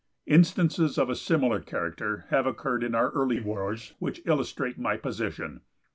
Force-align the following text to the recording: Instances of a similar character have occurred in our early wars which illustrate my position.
Instances 0.25 0.97
of 0.97 1.11
a 1.11 1.15
similar 1.15 1.59
character 1.59 2.25
have 2.31 2.47
occurred 2.47 2.83
in 2.83 2.95
our 2.95 3.11
early 3.11 3.39
wars 3.39 3.93
which 3.99 4.23
illustrate 4.25 4.79
my 4.79 4.97
position. 4.97 5.61